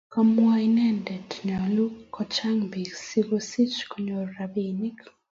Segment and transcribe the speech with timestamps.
[0.13, 4.99] kaomwa inendet nyalun ko chang bik sikosich konyor rabinik